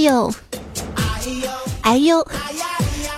[0.00, 0.32] 哎呦，
[1.82, 2.26] 哎呦，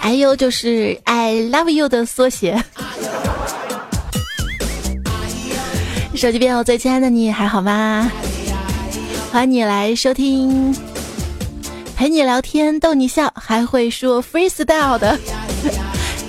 [0.00, 2.60] 哎呦，就是 I love you 的缩写。
[6.16, 8.10] 手机边我最亲爱的你还好吗？
[9.30, 10.74] 欢迎你来收听，
[11.96, 15.16] 陪你聊天逗你笑，还会说 freestyle 的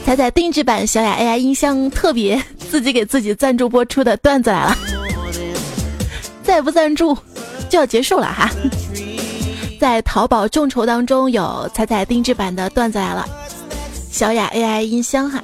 [0.05, 2.39] 彩彩定制版小雅 AI 音箱特别
[2.69, 4.77] 自己给自己赞助播出的段子来了，
[6.43, 7.17] 再不赞助
[7.69, 8.51] 就要结束了哈。
[9.83, 13.27] 在淘宝众筹当中有彩彩定制版的段子来了，
[14.09, 15.43] 小雅 AI 音箱哈，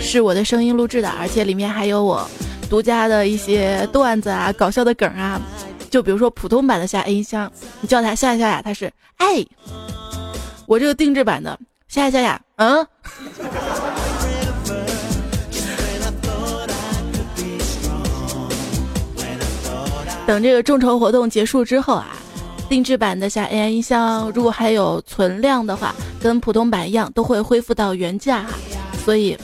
[0.00, 2.26] 是我的声音录制的，而且里面还有我。
[2.70, 5.38] 独家的一些段子啊，搞笑的梗啊，
[5.90, 9.44] 就比如说普通版的下音箱，你叫他夏夏雅，它是哎，
[10.64, 12.86] 我这个定制版的夏夏雅，嗯，
[20.26, 22.16] 等这个众筹活动结束之后啊，
[22.68, 28.44] 定制版的下 AI 音箱如果还有存量的话，跟普通版一样都会恢复到原价，
[29.04, 29.36] 所以。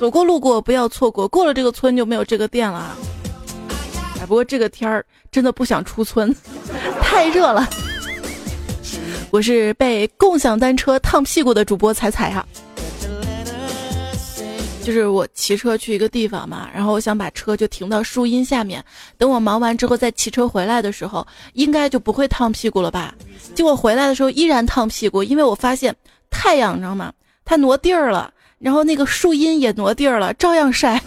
[0.00, 2.96] 走过路过不要错过，过了这个村就没有这个店了啊。
[4.20, 6.34] 哎，不过这个天儿真的不想出村，
[7.00, 7.66] 太热了。
[9.30, 12.44] 我是被共享单车烫屁股的主播彩彩哈。
[14.84, 18.84] 就是我骑车去一个地方嘛，然后我想把车就停到树荫下面，
[19.16, 23.14] 等我忙完之后再骑车回来的时候，应该就不会烫屁股了吧？
[23.54, 25.94] 结果回来的时候依然烫屁股，因为我发现
[26.28, 27.10] 太阳，你知道吗？
[27.46, 28.30] 它挪地儿了。
[28.58, 31.02] 然后那个树荫也挪地儿了，照样晒。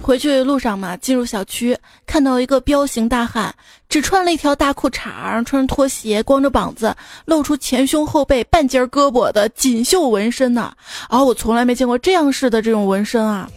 [0.00, 3.54] 回去路上嘛，进入小区看到一个彪形大汉，
[3.90, 10.72] 只穿了一条大裤衩，穿着拖鞋，光着膀子，露出前胸后背半截胳膊的锦绣纹身呢。
[11.08, 13.50] 啊，我从来没见过这样式的这种纹身啊！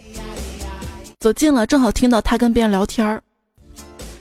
[1.20, 3.22] 走近了，正好听到他跟别人聊天儿，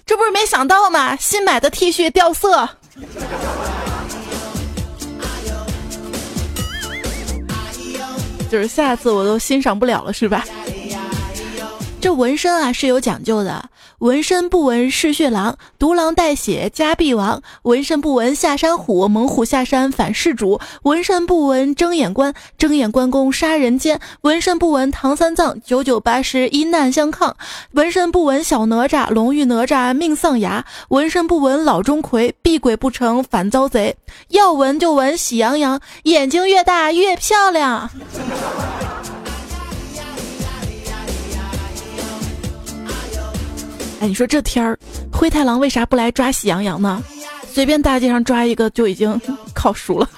[0.06, 1.16] 这不是没想到吗？
[1.16, 2.69] 新买的 T 恤掉色。
[8.52, 10.46] 就是下次我都欣赏不了了，是吧？
[12.00, 13.68] 这纹身啊是有讲究的，
[14.03, 27.31] 纹身不纹嗜血狼，独狼带血家必亡；纹身不纹下山虎，猛虎下山反噬主；纹身不纹睁眼关，睁眼关公杀人间；纹身不纹唐三藏，九九八十一难相抗；
[27.72, 33.96] 纹身不纹小哪吒，龙遇哪吒命丧崖；纹身不纹老钟馗，避鬼不成反遭贼。
[34.28, 37.90] 要纹就纹喜羊羊，眼睛越大越漂亮。
[44.03, 44.78] 哎，你说这天儿，
[45.14, 47.02] 灰太狼为啥不来抓喜羊羊呢？
[47.47, 49.18] 随便大街上抓一个就已经
[49.56, 50.09] 烤熟了。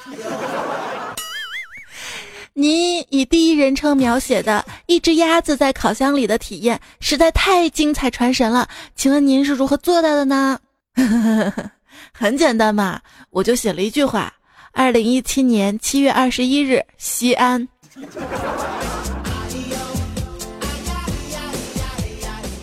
[2.54, 10.58] 您以第一人称描写的一只鸭子在烤箱里的体验实在太精彩传神了，请问您是如何做到的呢？
[12.12, 14.34] 很简单嘛，我就写了一句话：
[14.72, 17.68] 二零一七年七月二十一日，西安。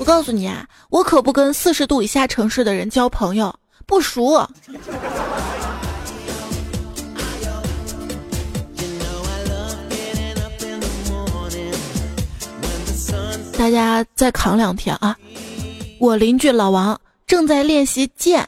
[0.02, 3.54] 我告诉你啊，我可不跟四十度以下城市的人交朋友，
[3.86, 4.44] 不熟。
[13.56, 15.16] 大家再扛两天啊！
[16.00, 18.44] 我邻居老王正在练习箭，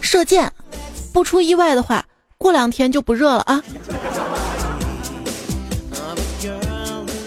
[0.00, 0.52] 射箭，
[1.12, 2.06] 不出意外的话，
[2.38, 3.60] 过两天就不热了啊！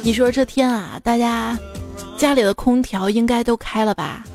[0.02, 1.60] 你说这天啊，大家。
[2.20, 4.26] 家里的空调应该都开了吧？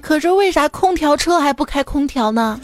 [0.00, 2.58] 可是为啥空调车还不开空调呢？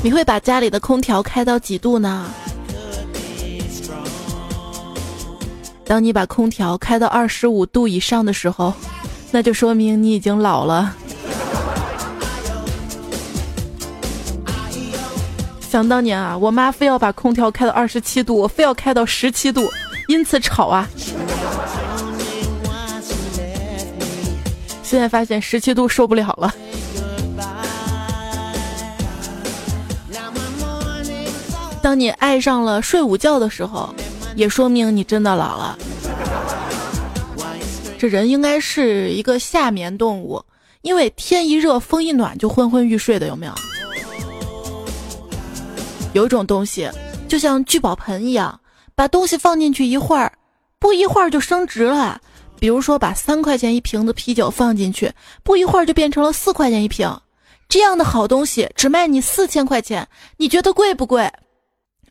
[0.00, 2.30] 你会把家里的空调开到几度呢？
[5.84, 8.72] 当你把空调开到二十五度以上的时候，
[9.32, 10.94] 那就说明你已经老了。
[15.68, 19.68] 想当年啊，我妈非要把空调开到二十七度，我非要开到十七度，
[20.06, 20.88] 因此吵啊。
[24.94, 26.54] 现在发现十七度受不了了。
[31.82, 33.92] 当你爱上了睡午觉的时候，
[34.36, 35.76] 也说明你真的老了。
[37.98, 40.40] 这人应该是一个夏眠动物，
[40.82, 43.54] 因为天一热风一暖就昏昏欲睡的，有没有？
[46.12, 46.88] 有一种东西
[47.26, 48.60] 就像聚宝盆一样，
[48.94, 50.30] 把东西放进去一会儿，
[50.78, 52.20] 不一会儿就升值了。
[52.64, 55.12] 比如说把三块钱一瓶的啤酒放进去，
[55.42, 57.14] 不一会儿就变成了四块钱一瓶。
[57.68, 60.08] 这样的好东西只卖你四千块钱，
[60.38, 61.30] 你觉得贵不贵？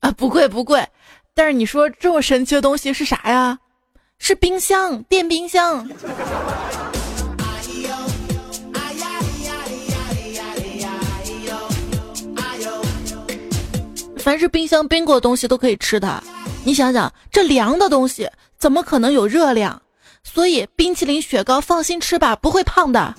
[0.01, 0.88] 啊，不贵不贵。
[1.33, 3.57] 但是你说这么神奇的东西是啥呀？
[4.19, 5.89] 是冰箱，电冰箱。
[14.19, 16.23] 凡是冰箱冰过的东西都可以吃的，
[16.63, 18.29] 你想想，这凉的东西
[18.59, 19.81] 怎么可能有热量？
[20.23, 23.13] 所以冰淇淋、雪糕放心吃吧，不会胖的。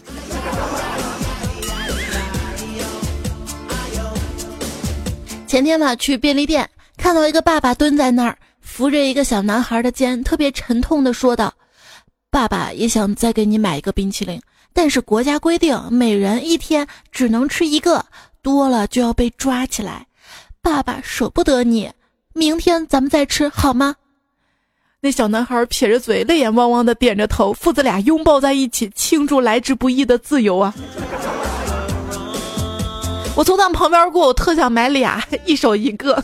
[5.46, 11.54] 前天嘛，去便利店看到一个爸爸蹲在那儿，扶着一个小男孩的肩，特别沉痛的说道
[12.30, 14.40] ：“爸爸也想再给你买一个冰淇淋，
[14.72, 18.04] 但是国家规定每人一天只能吃一个，
[18.42, 20.04] 多了就要被抓起来。
[20.60, 21.88] 爸爸舍不得你。”
[22.36, 23.94] 明天咱们再吃好吗？
[25.04, 30.72] 那小男孩撇着嘴，泪眼汪汪的点着头，父子俩拥抱在一起，庆祝来之不易的自由啊！
[33.36, 36.14] 我从他们旁边过，我特想买俩，一手一个。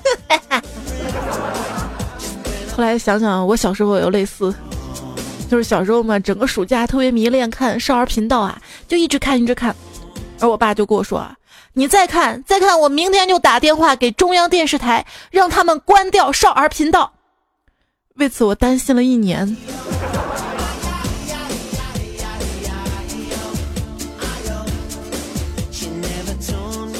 [2.75, 4.55] 后来想想，我小时候有类似，
[5.51, 9.77] 就是小时候嘛，整个暑假特别迷恋看少儿频道啊，就一直看一直看，
[10.39, 11.23] 而我爸就跟我说。
[11.75, 17.13] 你再看，再看，我明天就打电话给中央电视台，让他们关掉少儿频道。
[18.17, 19.57] 为此，我担心了一年。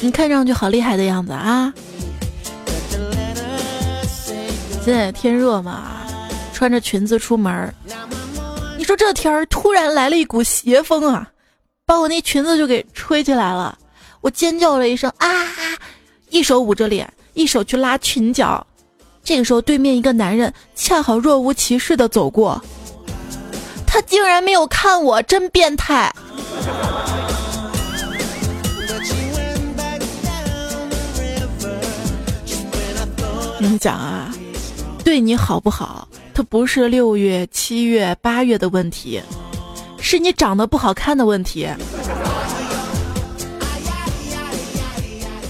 [0.03, 1.71] 你看上去好厉害的样子啊！
[4.83, 6.01] 现在天热嘛，
[6.51, 7.71] 穿着裙子出门
[8.79, 11.29] 你说这天儿突然来了一股邪风啊，
[11.85, 13.77] 把我那裙子就给吹起来了。
[14.21, 15.27] 我尖叫了一声啊！
[16.31, 18.65] 一手捂着脸，一手去拉裙角。
[19.23, 22.61] 这个时候，对面一个男人恰好若无其事的走过，
[23.85, 26.13] 他竟然没有看我，真变态！
[33.59, 34.33] 跟你讲啊，
[35.03, 39.21] 对你好不好，它不是六月、七月、八月的问题，
[39.99, 41.67] 是你长得不好看的问题。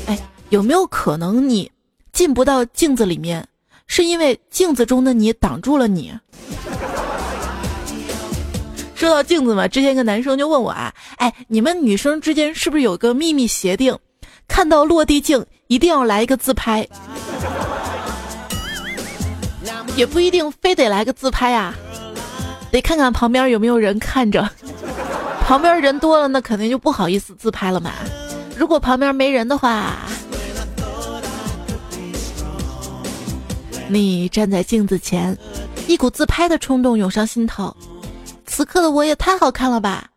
[0.08, 0.20] 哎
[0.50, 1.72] 有没有可能你
[2.12, 3.48] 进不到镜子里面，
[3.94, 6.14] 是因为镜子中的你挡住了你？
[8.96, 13.94] 说到镜子嘛，之前一个男生就问我啊，哎，你们女生之间是不是有个秘密协定，
[14.48, 16.88] 看到落地镜一定要来一个自拍？
[19.98, 21.76] 也不一定非得来个自拍啊，
[22.72, 24.50] 得看看旁边有没有人看着，
[25.46, 27.92] 旁边人多了，那肯定就不好意思自拍了嘛。
[28.56, 29.98] 如果旁边没人的话。
[33.92, 35.38] 你站在镜子前，
[35.86, 37.76] 一股自拍的冲动涌上心头。
[38.46, 40.10] 此刻的我也太好看了吧！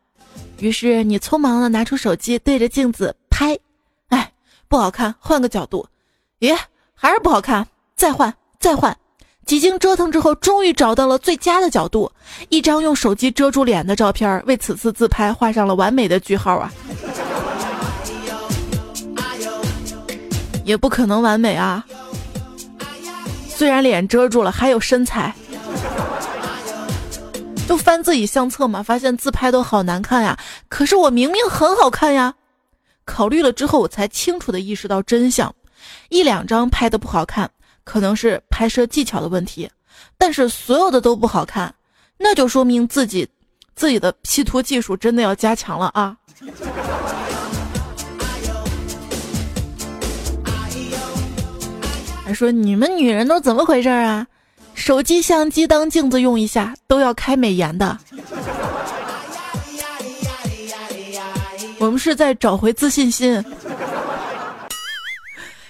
[0.60, 3.58] 于是你匆忙的拿出手机，对着镜子拍。
[4.10, 4.32] 哎，
[4.68, 5.84] 不好看，换个角度。
[6.38, 6.56] 耶，
[6.94, 7.66] 还是不好看，
[7.96, 8.96] 再换，再换。
[9.44, 12.08] 几经折腾之后，终于找到了最佳的角度，
[12.50, 16.72] 一张用手机遮住脸的照片，为此次自拍画上了完美的句号啊！
[20.64, 21.84] 也不可能完美啊！
[23.54, 25.32] 虽然脸遮住了，还有身材。
[27.66, 30.38] 就翻自己相册嘛，发现自拍都好难看呀。
[30.68, 32.34] 可是我明明很好看呀。
[33.04, 35.54] 考虑了之后，我才清楚的意识到真相：
[36.08, 37.50] 一两张拍的不好看，
[37.84, 39.66] 可能是拍摄技巧的问题；
[40.18, 41.74] 但是所有的都不好看，
[42.18, 43.28] 那就说明自己
[43.74, 46.16] 自己的 P 图技术真的要加强了啊。
[52.34, 54.26] 说你们女人都怎么回事啊？
[54.74, 57.96] 手机相机当镜子用一下都要开美颜的。
[61.78, 63.44] 我们是在找回自信心。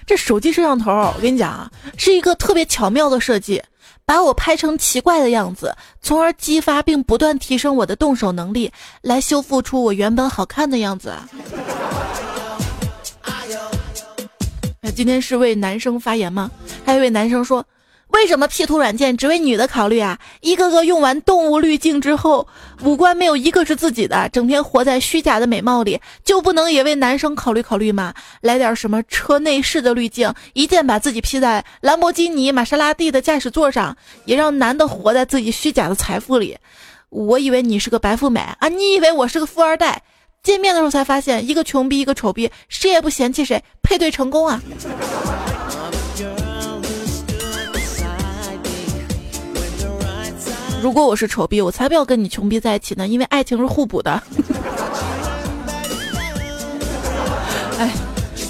[0.07, 3.63] 这手机摄像头，我跟你讲啊，是一个特别巧妙的设计，
[4.05, 8.71] 把我拍成奇怪的样子，从而激发并不断提升我的动手能力，
[9.03, 11.15] 来修复出我原本好看的样子。
[14.91, 16.51] 今天是为男生发言吗？
[16.85, 17.65] 还有一位男生说
[18.13, 20.19] ：“为什么 P 图软件只为女的考虑啊？
[20.41, 22.47] 一个个用完动物滤镜之后，
[22.83, 28.15] 五官没有一个是自己的，整天活在虚假的美貌里，就不能也为男生考虑考虑吗？
[28.43, 36.59] 来点什么车内饰的滤镜，一键把自己 P 在兰博基尼、玛莎拉蒂的驾驶座上，也让男的活在自己虚假的财富里。
[37.09, 40.03] 我以为你是个白富美啊，你以为我是个富二代？”
[40.45, 44.63] 见面的时候才发现，一个穷逼，一个丑逼，谁也不嫌弃谁，配对成功啊！
[50.83, 54.13] 如果我是丑逼，我才不要跟你穷逼在一起呢，因为爱情是互补的。
[57.81, 57.91] 哎，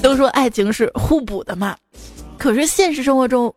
[0.03, 1.77] 都说爱情是互补的嘛，
[2.37, 3.55] 可是现实生活中，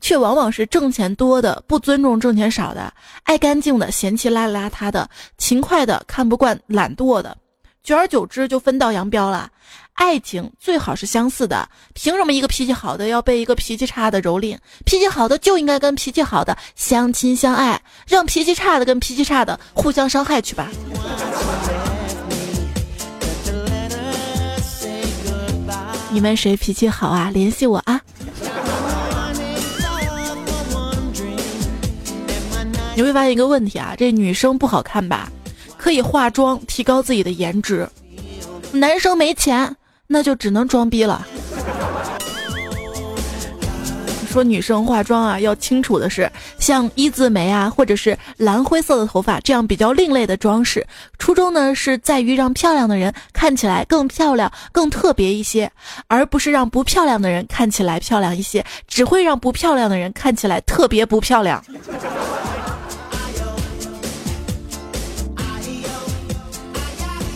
[0.00, 7.36] 却往往是挣钱多的不尊重挣钱少的，爱干净的嫌弃邋里邋遢的，勤快的看不惯懒惰的。
[7.82, 9.50] 久而久之就分道扬镳了。
[9.94, 14.56] 爱情最好是相似的，凭什么一个脾气好的要被一个脾气差的蹂躏？
[14.84, 20.70] 脾气好的就应该跟脾气好的相亲相爱，让脾气差的跟脾气差的互相伤害去吧。
[26.10, 27.30] 你们谁脾气好啊？
[27.34, 28.00] 联系我啊！
[32.94, 35.30] 你会发现一个问题啊，这女生不好看吧，
[35.82, 37.84] 可以化妆提高自己的颜值；
[38.72, 39.74] 男生没钱，
[40.06, 41.26] 那就只能装逼了。
[44.28, 50.86] 说女生化妆啊，要清楚的是，像一字眉啊，或者是蓝灰色的头发这样比较另类的装饰，
[51.18, 55.70] 初衷呢是在于让漂亮的人看起来更漂亮、更特别一些，
[56.06, 61.62] 而不是让不漂亮的人看起来漂亮一些，只会让不漂亮的人看起来特别不漂亮。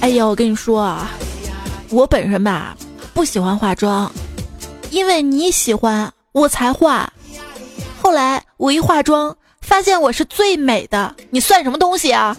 [0.06, 1.10] 哎呀，我跟你说啊，
[1.90, 2.76] 我本身吧
[3.12, 4.08] 不喜欢化妆，
[4.90, 6.08] 因为你喜欢。
[6.30, 7.12] 我才化，
[8.00, 11.12] 后来我一化妆，发现我是最美的。
[11.30, 12.36] 你算什么东西啊？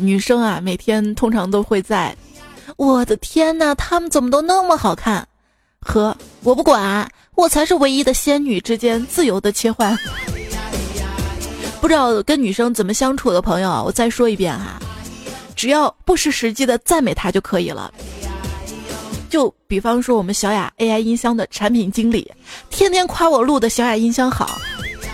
[0.00, 2.16] 女生啊，每天通常都会在
[2.78, 5.28] “我的天呐，她们怎么都那么好看”
[5.82, 9.94] 和“我不管，我才是唯一的仙女”之间自由的切换。
[11.80, 14.80] 不知道跟女生怎么相处的朋友，我再说一遍哈。
[15.54, 17.92] 只要不失时机的赞美她就可以了。
[19.28, 22.30] 就比方说我们小雅 AI 音箱的产品经理，
[22.70, 24.58] 天天夸我录的小雅音箱好，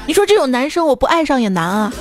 [0.07, 1.93] 你说这种男生我不爱上也难啊。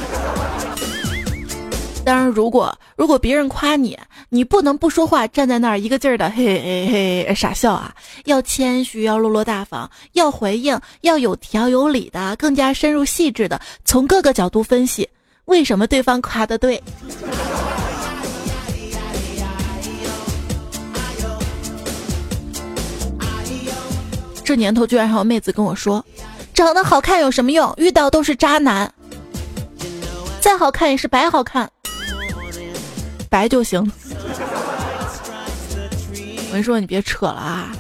[2.03, 3.98] 当然，如果如果别人夸你，
[4.34, 15.10] 你不能不说话，站在那儿一个劲儿的嘿嘿嘿傻笑啊，要谦虚，要落落大方，要回应，要有条有理的，更加深入细致的从各个角度分析
[15.46, 16.82] 为什么对方夸的对。
[24.46, 26.02] 这年头居然还有妹子跟我说，
[26.54, 27.74] 长得好看有什么用？
[27.76, 28.90] 遇到都是渣男，
[30.40, 31.70] 再好看也是白好看，
[33.32, 33.80] 白就行。
[36.50, 37.72] 我跟你说，你别扯了啊！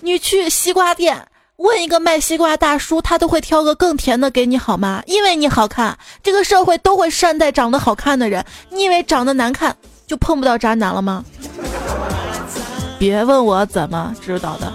[0.00, 1.24] 你去西瓜店
[1.58, 5.00] 问一个卖西瓜大叔，他都会挑个更甜的给你，好吗？
[5.06, 8.44] 因为你好看，这个社会都会善待长得好看的人。
[8.70, 11.24] 你以为长得难看就碰不到渣男了吗？
[12.98, 14.72] 别问我怎么知道的。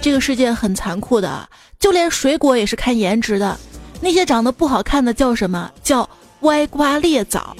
[0.00, 1.48] 这个世界很残酷的，
[1.80, 3.58] 就连水果也是看颜值的。
[4.00, 5.68] 那些长得不好看的叫什么？
[5.82, 6.08] 叫
[6.40, 7.56] 歪瓜裂枣。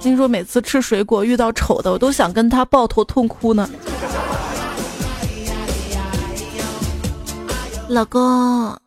[0.00, 3.68] 听说每次吃水果遇到丑的，我都想跟他抱头痛哭呢。
[7.88, 8.78] 老公，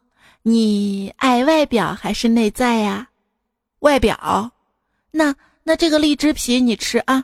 [0.43, 3.07] 你爱外表还是内在呀？
[3.79, 4.51] 外表。
[5.11, 7.23] 那那这个荔枝皮你吃啊？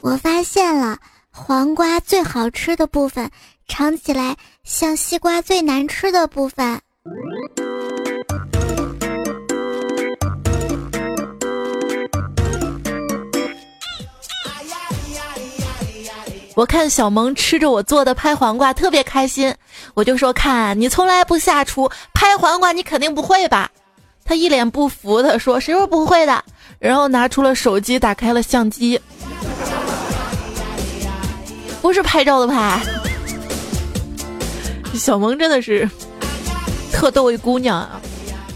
[0.00, 0.98] 我发现了，
[1.30, 3.30] 黄瓜最好吃的部分，
[3.68, 4.34] 尝起来
[4.64, 6.80] 像西瓜最难吃的部分。
[16.56, 19.54] 我看小萌吃着我做的拍黄瓜特别开心，
[19.94, 23.70] 我就说：“看你从来不下厨，拍黄瓜你肯定不会吧？”
[24.26, 26.44] 他一脸不服的说：“谁说不会的？”
[26.80, 29.00] 然后拿出了手机，打开了相机。
[31.80, 32.80] 不是拍照的拍，
[34.94, 35.88] 小萌真的是
[36.92, 38.00] 特逗一姑娘啊！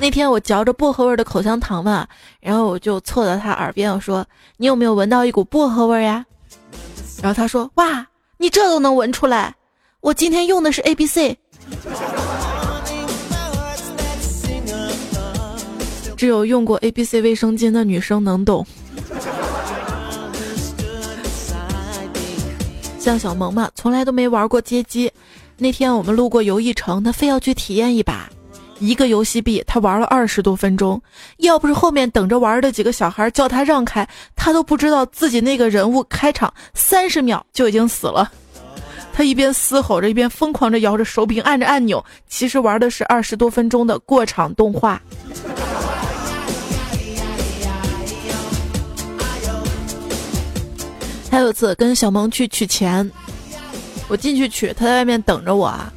[0.00, 2.06] 那天我嚼着薄荷味的口香糖嘛，
[2.40, 4.26] 然后我就凑到她耳边我说
[4.58, 6.26] ：“你有没有闻到一股薄荷味呀？”
[7.22, 8.04] 然后她说：“哇，
[8.38, 9.54] 你这都能闻出来！
[10.00, 11.38] 我今天用的是 A B C。”
[16.16, 18.66] 只有用过 A B C 卫生巾的女生能懂。
[22.98, 25.12] 像小萌嘛，从来都没玩过街机。
[25.58, 28.28] 那天我们路过游艺城，他非要去体验一把。
[28.78, 31.00] 一个游戏币，他玩了二十多分钟。
[31.36, 38.30] 要不是后面等着玩的几个小孩叫他让开，他都不知道自己那个人物开场三十秒就已经死了。
[39.12, 42.04] 他一边嘶吼着，一边疯狂着摇着手柄，按着按钮。
[42.28, 45.00] 其实玩的是二十多分钟的过场动画。
[51.30, 53.08] 还有次跟小萌去取钱，
[54.12, 55.90] 我进去取，他在外面等着我啊。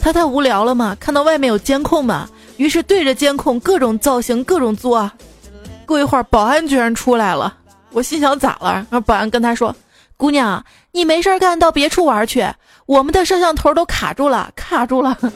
[0.00, 5.10] 他太无聊了嘛，看到外面有监控嘛，于是对着监控各种造型，各种作。
[5.84, 7.52] 过一会儿，保安居然出来了，
[7.90, 8.74] 我心想咋了？
[8.74, 9.74] 然后保安跟他说
[10.16, 12.46] ：“姑娘，你没事干到别处玩去，
[12.86, 15.18] 我们的摄像头都卡住了，卡住了。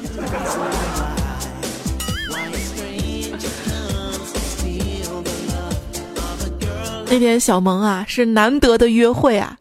[7.11, 9.57] 那天小萌啊是难得的约会啊，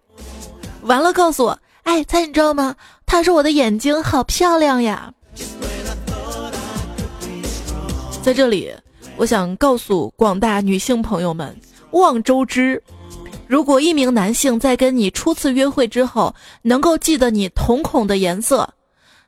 [0.82, 2.76] 完了告诉我，哎，猜你知道吗？
[3.06, 5.14] 他说我的眼睛好漂亮呀。
[8.24, 8.74] 在这里，
[9.18, 11.56] 我想告诉广大女性朋友们，
[11.92, 12.82] 望周知，
[13.48, 18.68] 如果一名男性在跟你初次约会之后能够记得你瞳孔的颜色，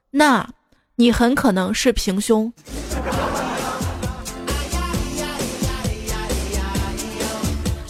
[0.09, 0.49] 那，
[0.95, 2.51] 你很可能是平胸。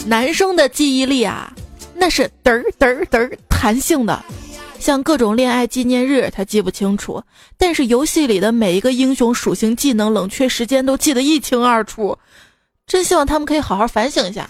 [0.06, 1.54] 男生的记忆力啊，
[1.96, 4.24] 那是嘚儿嘚嘚弹性的，
[4.80, 7.22] 像各种恋爱纪念日他记不清楚，
[7.58, 12.18] 但是游戏里的每一个英雄属性、技能、冷却时间都记得一清二楚。
[12.86, 14.50] 真希望他们可以好好反省一下。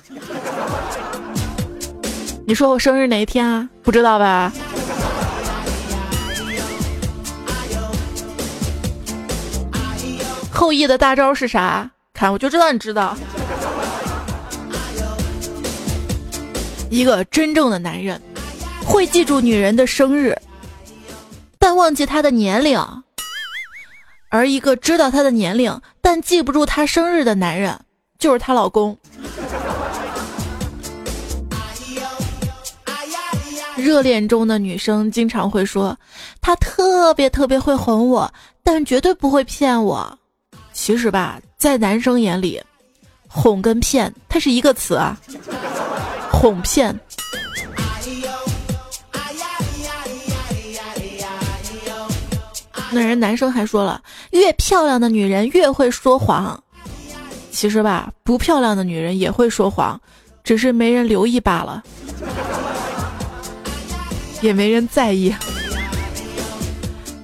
[2.46, 3.67] 你说我生日哪一天啊？
[3.81, 4.53] 不知道吧？
[10.51, 11.89] 后羿的大招是啥？
[12.13, 13.17] 看我就知道你知道。
[16.89, 18.22] 一个真正的男人，
[18.88, 20.36] 会记住女人的生日，
[21.60, 22.79] 但忘记她的年龄；
[24.29, 27.77] 而一个知道她的年龄但记不住她生日的男人，
[28.17, 28.98] 就是她老公。
[33.75, 35.96] 热恋中的女生经常会说，
[36.41, 40.17] 他特别特别会哄我，但绝对不会骗我。
[40.74, 42.60] 其实吧，在男生眼里，
[43.27, 45.15] 哄跟骗它是一个词啊。
[46.32, 47.00] 哄骗。
[52.91, 54.01] 那人男生还说了，
[54.32, 56.62] 越漂亮的女人越会说谎。
[57.51, 60.00] 其实吧，不漂亮的女人也会说谎，
[60.44, 61.84] 只是没人留意罢了，
[64.41, 65.34] 也没人在意。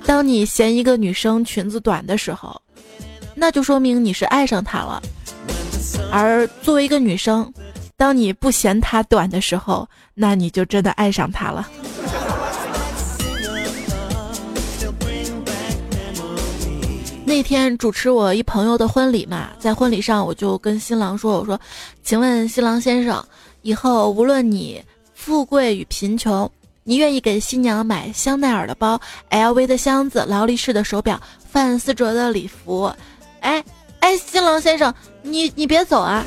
[0.05, 2.59] 当你嫌一个女生裙子短的时候，
[3.35, 5.01] 那就说明你是爱上她了。
[6.11, 7.51] 而作为一个女生，
[7.95, 11.69] 当你不嫌她短的时候，那你就真的爱上她了。
[17.25, 21.59] 那天主持我一朋友的婚礼嘛，在婚礼上我就跟新郎说：“我说，
[22.03, 23.23] 请问新郎先生，
[23.61, 24.83] 以后无论你
[25.15, 26.49] 富贵与贫穷，
[26.83, 28.99] 你愿意给新娘买香奈儿的包、
[29.31, 32.91] LV 的箱子、劳力士的手表、范思哲的礼服？
[33.39, 33.63] 哎
[33.99, 36.23] 哎，新郎先生，你你别走啊！”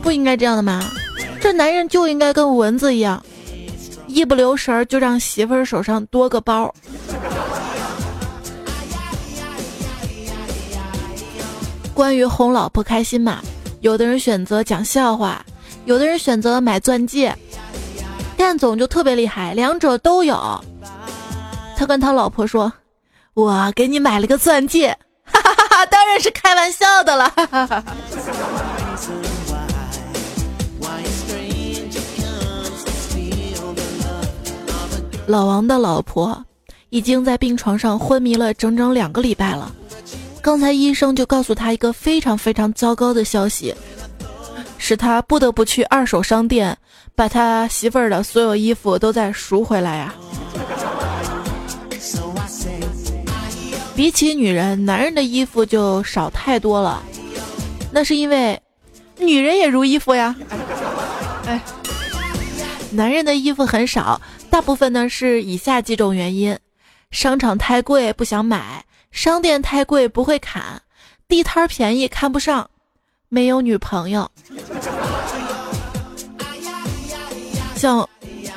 [0.00, 0.88] 不应该这样的吗？
[1.40, 3.22] 这男人就应该跟蚊子一样，
[4.06, 6.72] 一不留神就让媳妇儿手上多个包。
[11.96, 13.40] 关于哄老婆开心嘛，
[13.80, 15.42] 有的人选择讲笑话，
[15.86, 17.34] 有的人选择买钻戒。
[18.36, 20.62] 干总就特别厉害，两者都有。
[21.74, 22.70] 他跟他老婆说
[23.32, 27.32] ：“我给你买了个钻戒。”哈哈哈哈，当然是开玩笑的了。
[27.34, 27.94] 哈哈哈哈
[35.26, 36.44] 老王的老婆
[36.90, 39.72] 已经在病床上昏迷了整整两个礼拜了。
[40.46, 43.74] 刚才医生就告诉他一个非常非常糟糕的消息，
[44.78, 46.78] 使他不得不去二手商店
[47.16, 50.14] 把他媳妇儿的所有衣服都再赎回来呀。
[53.96, 57.02] 比起女人，男人的衣服就少太多了。
[57.90, 58.56] 那是因为
[59.18, 60.32] 女人也如衣服呀。
[61.46, 61.60] 哎，
[62.92, 64.20] 男人的衣服很少。
[64.48, 66.56] 大部分呢是以下几种原因：
[67.10, 68.84] 商场太贵不想买，
[69.16, 70.82] 商店太贵不会砍，
[71.26, 72.68] 地摊便宜看不上，
[73.30, 74.30] 没有女朋友。
[77.76, 78.06] 像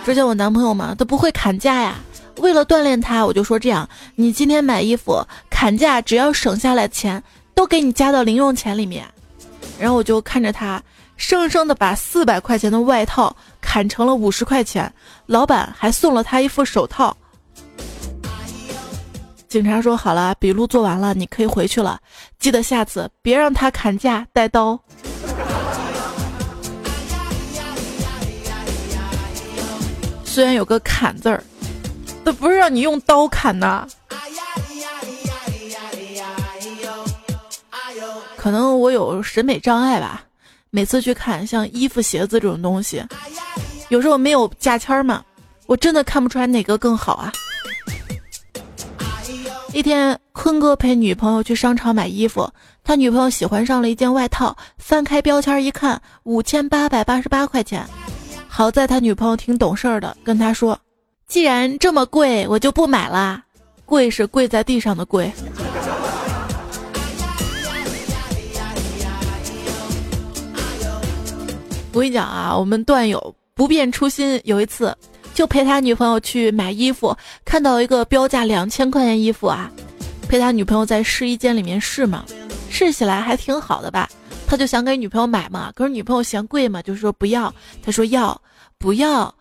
[0.04, 1.96] 之前我男朋友嘛，都不会砍价呀。
[2.40, 7.24] 为了锻炼他，我就说这样：你今天买衣服砍价，只要省下来钱，
[7.56, 9.08] 都给你加到零用钱里面。
[9.80, 10.84] 然后我就看着他。
[11.16, 14.94] 生生的把四百块钱的外套砍成了五十块钱，
[15.26, 17.16] 老板还送了他一副手套。
[19.50, 22.00] 警察说：“好了，笔录做完了，你可以回去了。
[22.38, 24.80] 记得下次别让他砍价带刀。”
[30.24, 31.44] 虽然有个“砍”字儿，
[32.24, 33.88] 都不是让你用刀砍的。
[38.38, 40.24] 可能我有审美障碍吧。
[40.70, 43.04] 每次去看像衣服、鞋子这种东西，
[43.88, 45.24] 有时候没有价签嘛，
[45.66, 47.32] 我真的看不出来哪个更好啊。
[49.72, 52.52] 一天，坤哥陪女朋友去商场买衣服，
[52.84, 57.86] 他女朋友喜欢上了一件外套，翻开标签一看，五千八百八十八块钱。
[58.48, 60.78] 好在他女朋友挺懂事儿的，跟他说
[61.28, 63.44] ：“既然这么贵，我就不买了。
[63.86, 65.32] 贵是跪在地上的贵。
[71.94, 74.96] 我跟你讲啊，我们段友不变初心，有一次
[75.40, 79.72] 就陪他女朋友去买衣服，看到一个标价两千块钱衣服啊，
[80.28, 82.26] 陪他女朋友在试衣间里面试嘛，
[82.70, 84.10] 试起来还挺好的吧，
[84.46, 88.38] 他就想给女朋友买嘛，可是女朋友嫌贵嘛，就说不要，他说要
[88.78, 89.34] 不要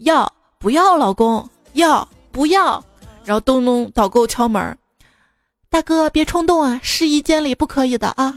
[0.00, 2.84] 要不要老公要不要，
[3.24, 4.76] 然后咚咚导购敲门，
[5.70, 8.34] 大哥别冲动啊，试衣间里不可以的啊。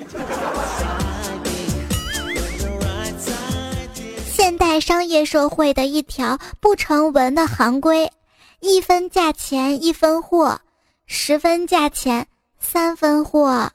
[4.44, 8.12] 现代商业社会的一条不成文的行规：
[8.60, 10.60] 一分价钱一分货，
[11.06, 12.26] 十分价钱
[12.60, 13.70] 三分货。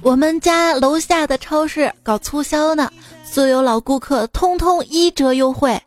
[0.00, 2.90] 我们家楼下的超市搞促销呢，
[3.22, 5.78] 所有老顾客通通一折优惠，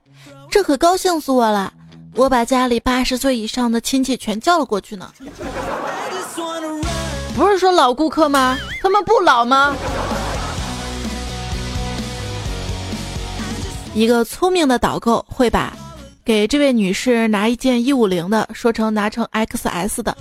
[0.51, 1.73] 这可高兴死我了！
[2.13, 5.11] 我把家里八十岁以上的亲戚全叫了过去呢。
[7.39, 8.59] 不是说老顾客吗？
[8.81, 9.73] 他们不老吗？
[13.93, 15.73] 一个聪明的导购会把
[16.25, 20.17] 给这位女士拿一件一五零的说成拿成 XS 的，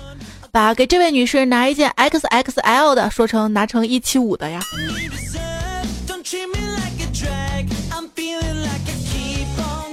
[0.52, 4.61] 把给这位女士拿一件 XXL 的说成拿成一七五的呀。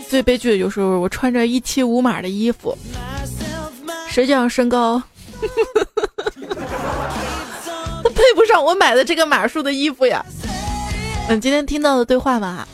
[0.07, 2.77] 最悲剧的就是我穿着一七五码的衣服，
[4.11, 5.01] 实际上身高。
[8.03, 10.25] 他 配不上我买的这个码数的衣服呀。
[11.27, 12.67] 嗯，今天听到的对话嘛，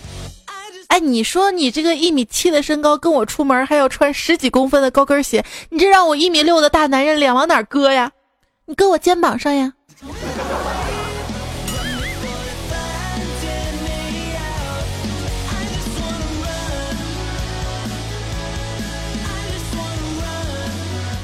[0.87, 8.11] 哎，你说你这个一米七的身高跟我出门还要穿十几公分的高跟鞋，你这让我一米六的大男人脸往哪搁呀？
[8.65, 9.73] 你搁我肩膀上呀。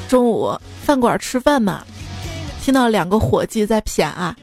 [0.07, 1.83] 中午饭馆吃饭嘛。
[2.67, 4.35] 听到两个伙计在谝啊，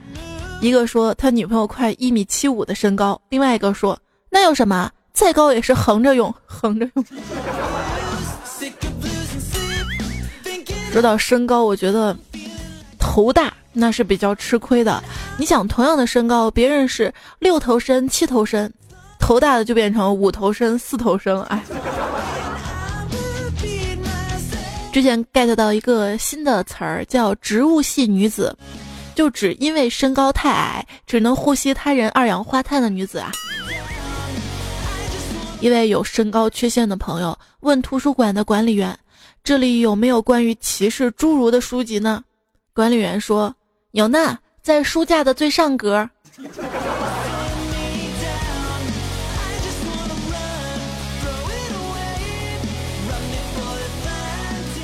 [0.63, 3.99] 一个说他女朋友快一米七五的身高，另外一个说
[4.31, 7.05] 那有什么，再高也是横着用，横着用。
[10.91, 12.17] 说到身高，我觉得
[12.99, 15.05] 头大那是比较吃亏的。
[15.37, 18.73] 你想，同样的身高，别人是六头身、七头身，
[19.19, 21.63] 头大的就变成五头身、四头身了，哎。
[24.95, 28.57] 之前 get 到一个新的词儿，叫“植物系女子”，
[29.13, 33.33] 就指因为身高太矮，只能呼吸他人二氧化碳的女子啊。
[35.61, 38.97] 一位有身高缺陷的朋友问图书馆的管理员
[39.43, 42.23] ：“这里有没有关于歧视侏儒的书籍呢？”
[42.73, 43.53] 管理员说
[43.91, 46.09] ：“有呢，在书架的最上格。”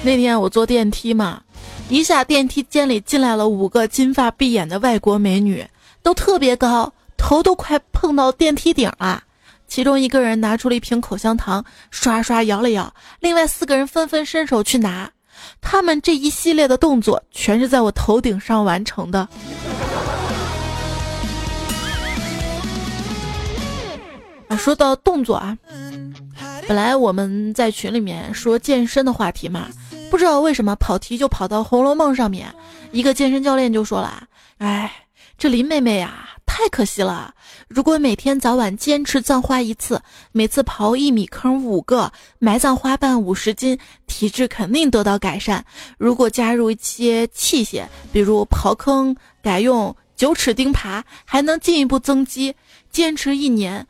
[0.03, 1.43] 那天我坐电梯嘛，
[1.91, 5.65] 一下电梯间里进来了五个金发碧眼的外国美女，
[6.03, 9.23] 都特别高，头都快碰到电梯顶了。
[9.69, 15.11] 其中一个人拿出了一瓶口香糖，刷刷摇了摇，另外四个人纷纷伸手去拿。
[15.61, 19.29] 他们这一系列的动作全是在我头顶上完成的。
[24.49, 25.57] 啊，说到动作啊，
[26.67, 29.69] 本来我们在群里面说健身的话题嘛。
[30.11, 32.53] 不知道为什么跑题就跑到《红楼梦》上面，
[32.91, 34.25] 一个健身教练就说了
[34.59, 34.93] ：“哎，
[35.39, 37.33] 这林妹妹呀，太可惜了。
[37.69, 45.65] 如果每天早晚坚持葬花一次，每次刨一米坑五个，埋葬花瓣五十斤，体质肯定得到改善。
[45.97, 52.55] 如果加入一些器械，比如刨坑改用九齿钉耙，还能进一步增肌。
[52.91, 53.87] 坚持一年，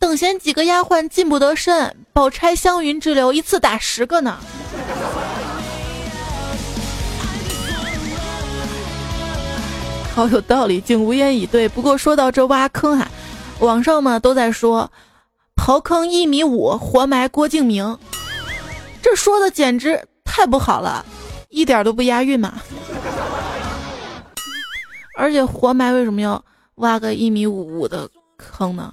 [0.00, 1.96] 等闲几个丫鬟进不得身。
[2.12, 4.36] 宝钗、湘云之流，一次打十个呢。”
[10.14, 11.68] 好有道理，竟无言以对。
[11.68, 13.08] 不过说到这挖坑哈，
[13.60, 14.90] 网上嘛都在说，
[15.56, 17.96] 刨坑一米五，活埋郭敬明，
[19.00, 21.04] 这说的简直太不好了，
[21.48, 22.60] 一点都不押韵嘛。
[25.16, 26.42] 而且活埋为什么要
[26.76, 28.92] 挖个一米五五的坑呢？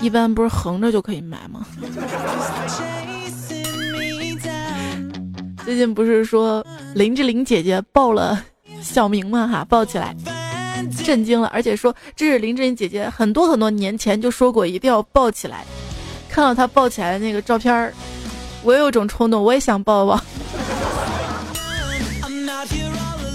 [0.00, 1.66] 一般不是横着就可以埋吗？
[5.64, 6.64] 最近不是说
[6.94, 8.42] 林志玲姐姐抱了
[8.80, 9.48] 小明吗？
[9.48, 10.14] 哈，抱起来。
[11.04, 15.64] 震惊了，而且说这是林志颖姐姐很多很多年前就说过一定要抱起来。
[16.28, 17.94] 看到她抱起来的那个照片儿，
[18.64, 20.18] 我有种冲动，我也想抱抱。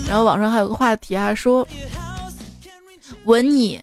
[0.10, 1.66] 然后网上还有个话题啊，说
[3.26, 3.80] 吻你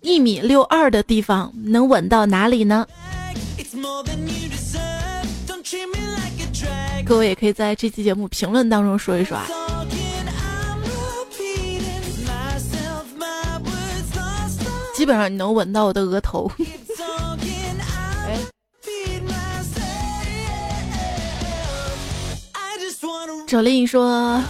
[0.00, 2.86] 一米六二的地方能吻到哪里呢？
[7.04, 9.46] 各位也可以在这期节目评论当中说一说啊。
[15.02, 16.48] 基本上你能吻到我的额头。
[23.48, 24.40] 小令说，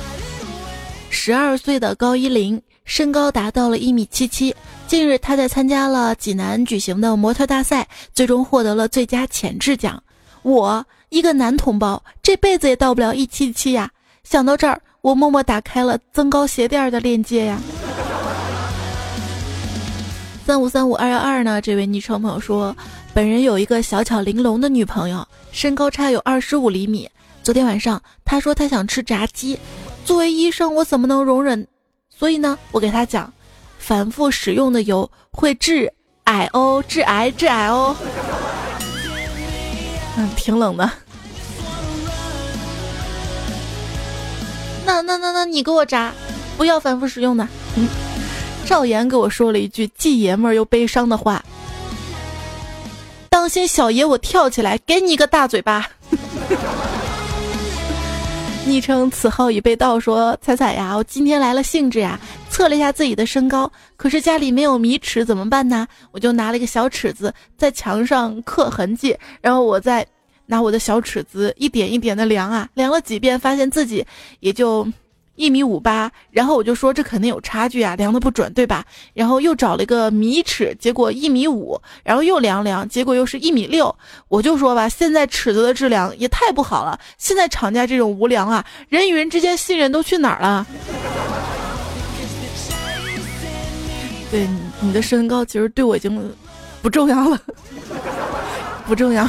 [1.09, 4.55] 十二岁的高一林身高达到了一米七七。
[4.87, 10.03] 近日，他在参加了济南举行的模特大赛，最终获得了最佳潜质奖。
[10.43, 13.91] 我一个男同胞，这辈子也到不了一七七呀！
[14.23, 17.59] 想到这儿，我默默打开了增高鞋垫的链接呀。
[20.45, 21.61] 三五三五二幺二呢？
[21.61, 22.77] 这位昵称朋友说，
[23.15, 27.09] 本人有一个小巧玲珑的女朋友，身高差有二十五厘米。
[27.45, 29.57] 昨天晚上，他说他想吃炸鸡。
[30.05, 31.67] 作为医生，我怎么能容忍？
[32.11, 33.33] 所以呢，我给他讲，
[33.79, 35.93] 反复使用的油会致
[36.25, 37.97] 癌哦，致癌，致癌哦。
[40.17, 40.91] 嗯，挺冷的。
[44.85, 46.13] 那那那那，你给我炸，
[46.57, 47.47] 不要反复使用的。
[47.77, 47.87] 嗯，
[48.65, 51.45] 赵岩给我说了一句既爷们儿又悲伤的话
[53.29, 55.87] ：“当心小爷我跳起来给你一个大嘴巴。
[58.65, 65.87] ”昵称此号已被盗说：“彩彩呀，我今天来了兴致呀，测了一下自己的身高，可是家里没有米尺，怎么办呢？
[66.13, 70.07] 我就拿了一个小尺子在墙上刻痕迹，然后我再
[70.47, 74.07] 拿我的小尺子一点一点的量啊，量了几遍，发现自己
[74.41, 74.87] 也就。”
[75.35, 78.85] 一米五八，然后我就说这肯定有差距啊，量的不准，对吧？
[79.15, 83.95] 然后又找了一个米尺，结果一米五，然后又量量，结果又是一米六。
[84.29, 86.99] 我就说吧，现在尺子的质量也太不好了。
[87.17, 90.67] 现在厂家这种无良啊，人与人之间信任都去哪儿了？
[94.31, 94.47] 对，
[94.81, 96.35] 你的身高其实对我已经
[96.81, 97.41] 不重要了，
[98.87, 99.29] 不重要。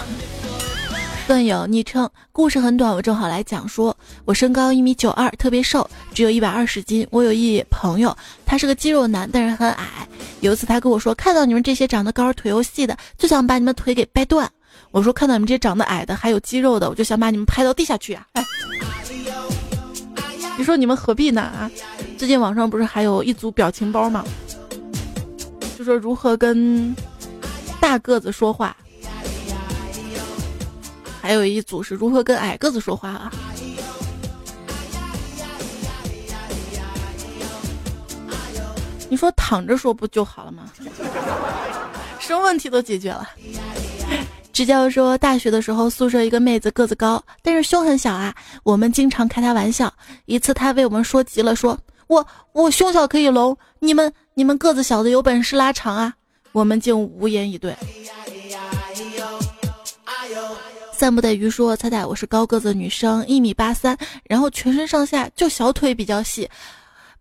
[1.25, 3.95] 段友昵称故事很短，我正好来讲说。
[4.25, 7.07] 我身高一米九二，特别瘦，只有一百二十斤。
[7.11, 10.07] 我有一朋友，他是个肌肉男，但是很矮。
[10.41, 14.49] 有一次他跟我说，看到你们这些长得高、腿又细的，就想把你们腿给掰断。
[14.91, 18.27] 我说看到你们这些长得矮的还有肌肉的，我就想把你们拍到地下去啊！
[18.33, 18.43] 哎，
[20.57, 21.41] 你说你们何必呢？
[21.41, 21.71] 啊，
[22.17, 24.25] 最近网上不是还有一组表情包吗？
[25.77, 26.93] 就说如何跟
[27.79, 28.75] 大个子说话。
[31.23, 33.31] 还有一组是如何跟矮个子说话啊？
[39.07, 40.69] 你说躺着说不就好了吗？
[42.19, 43.25] 什么问题都解决了。
[44.51, 48.35] 支教说，大学的时候宿舍一个妹子个子高，但是胸很小啊。
[48.63, 49.93] 我们经常开她玩笑。
[50.25, 56.15] 一次她被我们说急了，说我我胸小可以隆，你们你们个子小的有本事拉长啊。
[56.51, 57.73] 我们竟无言以对。
[60.95, 66.47] 散步的鱼说：“猜猜我是高个子女生，一米八三，然后全身上下就小腿比较细，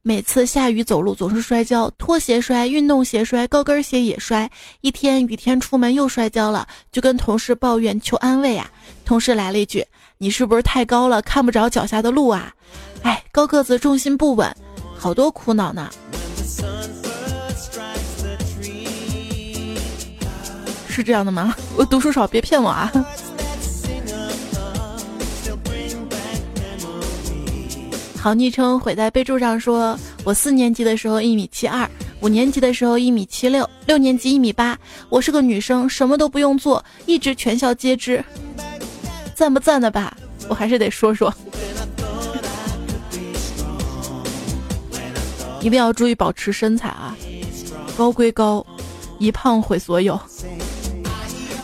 [0.02, 4.48] 每次下雨走路总是摔跤，拖鞋摔，运动鞋摔，高跟鞋也摔。
[4.82, 8.70] 一天雨天出门又摔跤了，就跟同事抱怨求安慰啊。
[9.04, 9.84] 同事来了一句：
[10.18, 12.54] 你是不是太高了，看不着脚下的路啊？
[13.02, 14.54] 哎，高个子重心不稳，
[14.96, 15.90] 好多苦恼呢。
[20.88, 21.56] 是这样的吗？
[21.74, 22.92] 我读书少，别骗我啊。”
[28.22, 34.78] 好昵称毁在备注上，说我四年级的时候一米七二，五年级的时候一米七六，六年级一米八。
[35.08, 38.24] 我是个女生，什么都不用做，一直全校皆知。
[39.34, 40.16] 赞不赞的吧？
[40.48, 41.34] 我还是得说说，
[45.60, 47.16] 一定要注意保持身材啊！
[47.96, 48.64] 高归高，
[49.18, 50.16] 一胖毁所有。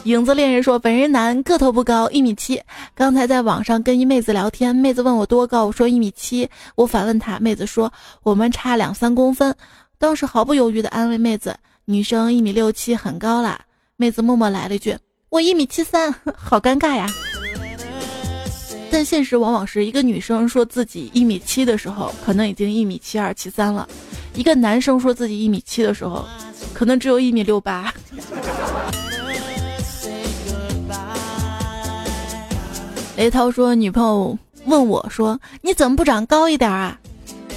[0.09, 2.59] 影子恋人说：“本人男，个头不高，一米七。
[2.95, 6.49] 刚才在网上跟一妹子聊天，妹子问我多高，我说一米七。
[6.77, 7.93] 我反问她，妹子说
[8.23, 9.55] 我们差两三公分。
[9.99, 13.61] 当时毫不犹豫的安慰妹子，女生一米六七很高啦。
[13.97, 14.97] 妹子默默来了一句：
[15.29, 17.07] 我一米七三， 好尴尬呀。
[18.91, 23.87] 但现实往往是一个女生说自己一米七的时候，可能已经一米七二、七三了；
[24.33, 26.25] 一个男生说自己一米七的时候，
[26.73, 27.93] 可能只有一米六八。
[33.19, 36.97] ”雷涛说：“女朋友问我说，你怎么不长高一点啊？”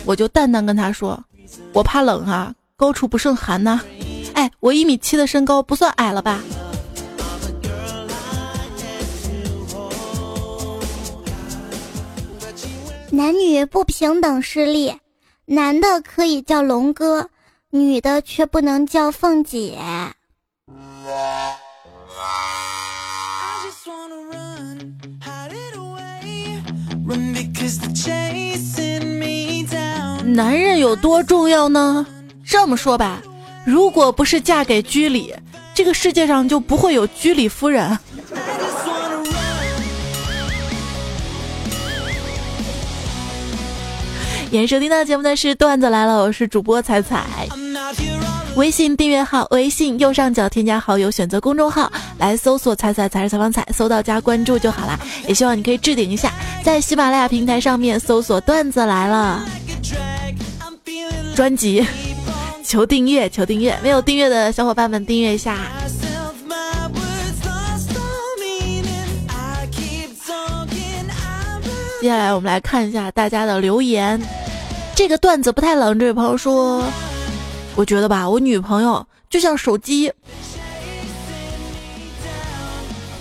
[0.06, 1.24] 我就淡淡跟他说
[1.72, 3.80] ：“我怕冷啊，高处不胜寒呐。”
[4.34, 6.42] 哎，我一米七的身高不算矮了吧？
[13.12, 14.92] 男女不平等势力，
[15.46, 17.30] 男的可以叫龙哥，
[17.70, 19.78] 女的却不能叫凤姐。
[30.24, 32.06] 男人有多重要呢？
[32.46, 33.22] 这么说吧，
[33.66, 35.34] 如果不是嫁给居里，
[35.74, 37.98] 这个世界上就不会有居里夫人。
[44.52, 47.48] 演收听到节目的是段子来了，我是主播彩彩。
[48.58, 55.00] 微信订阅号，微信右上角添加好友，选择公众号来搜索“彩彩才是采访彩”，搜到加关注就好啦。
[55.26, 56.34] 也希望你可以置顶一下，
[56.66, 59.46] 在喜马拉雅平台上面搜索“段子来了”
[61.34, 61.88] 专辑，
[62.62, 65.58] 求订阅，求订阅，没有订阅的小伙伴们订阅一下。
[72.02, 74.20] 接下来我们来看一下大家的留言。
[74.94, 76.84] 这个段子不太冷，这位朋友说
[77.76, 80.14] ：“我觉得吧，我女朋友就像手机，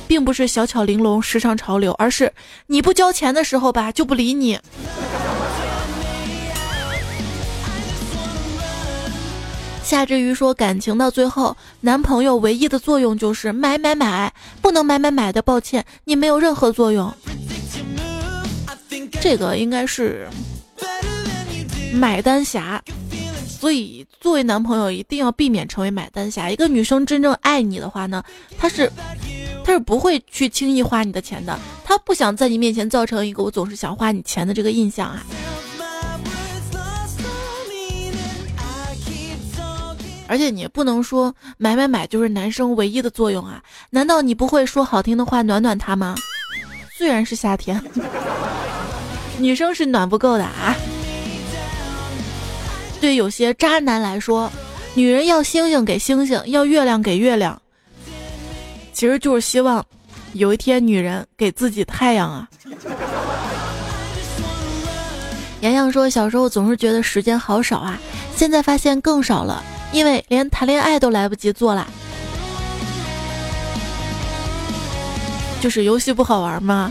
[0.06, 2.30] 并不是小巧玲珑、时尚潮流，而是
[2.66, 4.58] 你不交钱的时候吧，就不理你。”
[9.82, 17.12] 夏之鱼说：“感情到最后，男朋友唯一的作用就是买买买，不能买买买的，抱歉，你没有任何作用。”
[19.20, 20.28] 这个应该是。
[21.92, 22.82] 买单侠，
[23.46, 26.50] 所以作为男朋友一定要避免成为买单侠。
[26.50, 28.22] 一个女生真正爱你的话呢，
[28.56, 28.90] 她是，
[29.64, 31.58] 她是不会去轻易花你的钱的。
[31.84, 35.24] 她不想在你面前造成一个我总是想花你钱的这个印象啊。
[40.28, 43.60] 而且你不能说买买买就是男生唯一的作用啊？
[43.90, 46.14] 难道你不会说好听的话暖暖他吗？
[46.96, 47.82] 虽然是夏天，
[49.38, 50.76] 女生是暖不够的啊。
[53.00, 54.50] 对有些渣男来说，
[54.94, 57.60] 女人要星星给星星，要月亮给月亮，
[58.92, 59.84] 其实就是希望
[60.34, 62.48] 有一天女人给自己太阳啊。
[65.62, 67.98] 洋洋说，小时候总是觉得时间好少啊，
[68.36, 71.86] 现在发现更少了，因为连谈恋爱都来不及做了。
[75.60, 76.90] 就是游戏不好玩吗？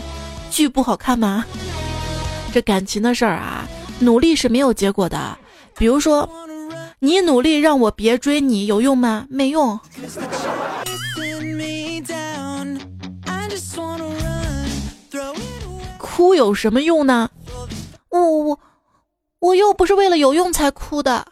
[0.50, 1.44] 剧不好看吗？
[2.52, 3.64] 这感情的事儿啊，
[4.00, 5.38] 努力是没有结果的。
[5.80, 6.28] 比如说，
[6.98, 9.26] 你努力让我别追你有用吗？
[9.30, 9.80] 没用。
[15.96, 17.30] 哭有什么用呢？
[18.10, 18.60] 我我
[19.38, 21.26] 我又不是为了有用才哭的。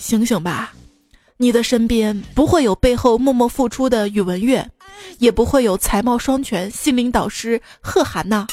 [0.00, 0.72] 醒醒吧，
[1.36, 4.66] 你的身边不会有背后默默付出的宇文玥，
[5.18, 8.46] 也不会有才貌双全、心灵导师贺涵呐。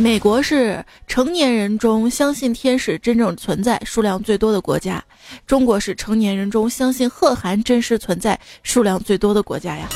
[0.00, 5.04] 美国是成年人中相信天使真正存在数量最多的国家，
[5.46, 9.86] 中国是成年人中相信贺涵真实存在数量最多的国家呀。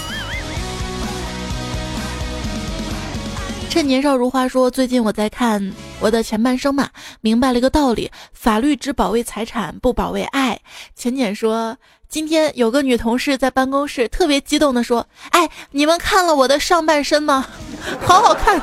[3.70, 5.60] 趁年少如花说，最近我在看
[6.00, 6.90] 《我的前半生》嘛，
[7.22, 10.60] 明白了一个道理：法律只保卫财产，不保卫爱。
[10.94, 11.78] 浅浅说，
[12.10, 17.46] 今天有个女同事在办公室特别激动的说：“哎，你们看了我的上半身吗？
[18.06, 18.60] 好好看。”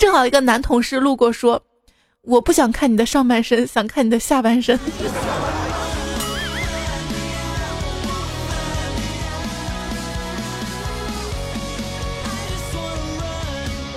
[0.00, 1.62] 正好一个男同事路过说
[2.24, 4.80] ：“我不想看你的上半身，想看你的下半身。”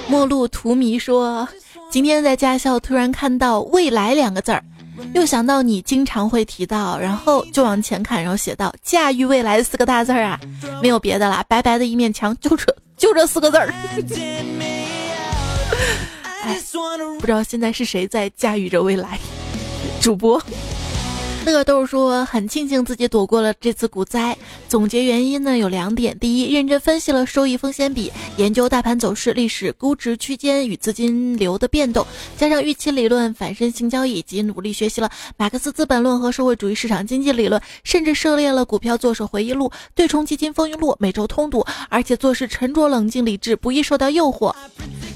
[0.09, 1.47] 陌路荼蘼说
[1.89, 4.61] ：“今天在驾校突然看到‘未来’两个字儿，
[5.15, 10.37] 又想到你经常会提到，然后就往前看，然后写到‘驾驭未来’四个大字儿啊，
[10.81, 13.73] 没有别的啦，白白的一面墙，就这就这四个字儿。”
[16.43, 16.59] 哎
[17.19, 19.19] 不知道现在是谁在驾驭着未来？
[20.01, 20.41] 主播
[21.51, 24.37] 乐豆说很庆幸自己躲过了这次股灾。
[24.69, 32.05] 总结原因呢有两点：第一，认真分析了收益风险比，研究大盘走势、历史估值区间与资金流的变动，
[32.37, 44.53] 加上预期理论、反身性交易，以及努力学习了马克思资本论和社会主义市场经济理论，甚至涉猎了股票作手回忆录、对冲基金风云录，每周通读，而且做事沉着冷静、理智，不易受到诱惑。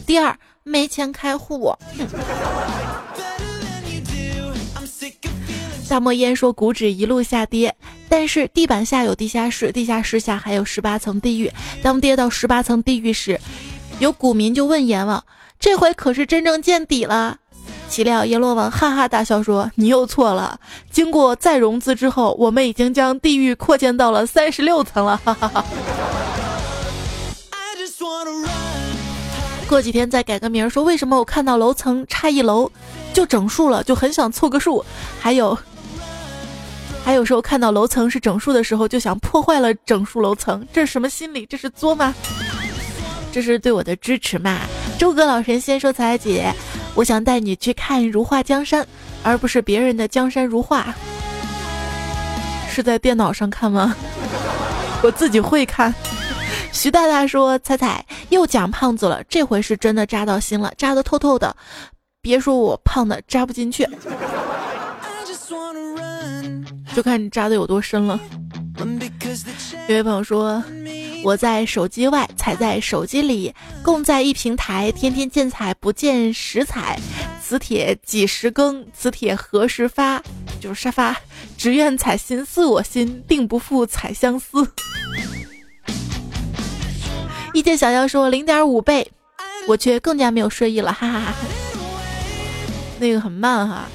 [0.06, 0.38] 第二。
[0.68, 1.74] 没钱开户。
[5.90, 7.76] 大漠烟说股指一路下跌，
[8.10, 11.52] 但是地板下有地下室，地下室下还有十八层地狱。
[11.82, 13.40] 当跌到十八层地狱时，
[14.00, 15.24] 有股民就问阎王
[15.60, 17.38] ：“这回可是真正见底了？”
[17.90, 20.60] 岂料阎罗王哈哈大笑说：“你又错了，
[20.92, 25.66] 经过再融资之后，我们已经将地狱扩建到了三十六层了。”哈哈哈。
[29.70, 32.72] 过几天再改个名，说为什么我看到楼层差一楼
[33.14, 34.84] 就整数了，就很想凑个数。
[35.20, 35.58] 还有，
[37.08, 41.46] 还有时候看到楼层是整数的时候，就想破坏了整数楼层，这是什么心理？
[41.46, 42.14] 这是作吗？
[43.32, 44.60] 这是对我的支持嘛？
[45.00, 46.54] 周哥老神仙说：“彩姐，
[46.96, 48.86] 我想带你去看如画江山，
[49.24, 50.94] 而不是别人的江山如画。”
[52.70, 53.96] 是在电脑上看吗？
[55.02, 55.96] 我自己会看。
[56.74, 61.56] 徐大大说：“彩彩又讲胖子了，这回是真的扎到心了，扎的透透的。
[62.22, 63.88] 别说我胖的扎不进去，
[66.98, 68.20] 就看你扎的有多深了。”
[69.88, 70.64] 有位朋友说
[71.24, 77.00] ：“我在手机外，踩在手机里，共在一平台，天天见彩不见时彩。
[77.40, 78.84] 磁铁几时更？
[78.94, 80.20] 磁铁何时发？
[80.60, 81.16] 就是沙发。
[81.56, 84.68] 只愿彩心似我心，定不负彩相思。”
[87.54, 89.08] 一见小妖说零点五倍，
[89.68, 91.36] 我却更加没有睡意了，哈哈哈。
[93.00, 93.86] 那个很慢哈，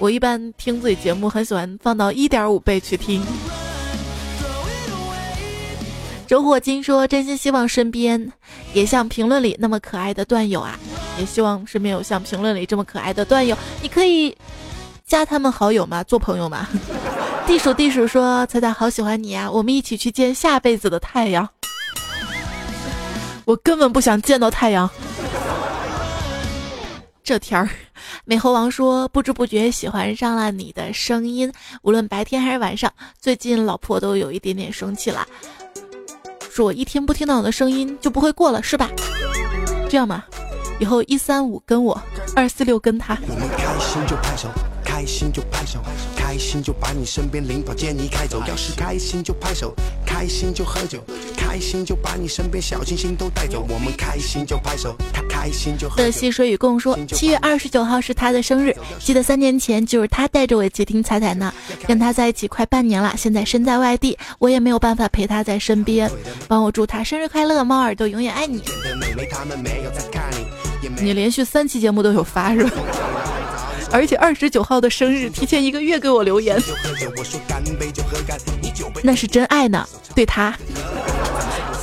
[0.00, 3.22] 我一般听自己节目很喜欢放到一点五倍去听。
[6.26, 8.32] 周火金说：“真心希望身边
[8.72, 10.78] 也像评论里那么可爱的段友啊，
[11.18, 14.34] 也希望身边有像评论里这么可爱的段友，你可以
[15.04, 16.02] 加他们好友吗？
[16.04, 16.66] 做朋友吗？”
[17.46, 21.46] 地鼠地鼠说：“彩彩好喜欢你啊，我们一起去见下辈子的太阳。”
[23.44, 24.88] 我根本不想见到太阳。
[27.24, 27.68] 这天儿，
[28.24, 31.52] 美猴王说：“不知不觉喜欢上了你的声音，
[31.82, 32.92] 无论白天还是晚上。
[33.18, 35.26] 最近老婆都有一点点生气了，
[36.50, 38.88] 说我一天不听到我的声音就不会过了，是吧？
[39.88, 40.26] 这样吧，
[40.78, 42.00] 以后一三五跟我，
[42.34, 44.48] 二四六跟他。”我们开心就拍手，
[45.00, 45.78] 开心就拍手，
[46.14, 48.42] 开心就把你身边领导见你开走。
[48.46, 49.74] 要是开心就拍手，
[50.04, 51.02] 开心就喝酒，
[51.38, 53.64] 开心就把你身边小星星都带走。
[53.70, 56.02] 我们开心就拍手，他开心就喝酒。
[56.02, 61.50] 的溪水与共说，七月二十九号是他的生日，记得三年前就是他带着我接听彩彩呢。
[61.86, 66.10] 跟他在一起快半年了，现在身在外地，我也没有办法陪他在身边。
[66.46, 68.62] 帮我祝他生日快乐，猫耳朵永远爱你。
[71.00, 72.70] 你连续三期节目都有发是吧？
[73.92, 76.60] 而且二十九号的生日，提前一个月给我留言，
[79.02, 79.86] 那是真爱呢。
[80.14, 80.56] 对他，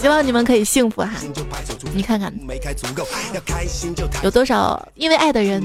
[0.02, 1.12] 希望你们可以幸福哈。
[1.94, 2.34] 你看看，
[4.24, 5.64] 有多少因为爱的人